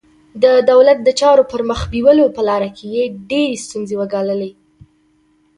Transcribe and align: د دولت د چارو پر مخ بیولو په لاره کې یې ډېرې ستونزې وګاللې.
د 0.43 0.45
دولت 0.71 0.97
د 1.03 1.09
چارو 1.19 1.43
پر 1.51 1.61
مخ 1.69 1.79
بیولو 1.93 2.25
په 2.35 2.41
لاره 2.49 2.69
کې 2.77 2.85
یې 2.95 3.03
ډېرې 3.29 3.55
ستونزې 3.65 3.95
وګاللې. 3.99 4.51